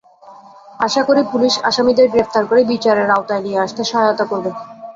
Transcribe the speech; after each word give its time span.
আশা 0.79 1.01
করি 1.07 1.21
পুলিশ 1.31 1.53
আসামিদের 1.69 2.07
গ্রেপ্তার 2.13 2.43
করে 2.49 2.61
বিচারের 2.71 3.07
আওতায় 3.15 3.43
নিয়ে 3.45 3.61
আসতে 3.65 3.81
সহায়তা 3.89 4.25
করবে। 4.31 4.51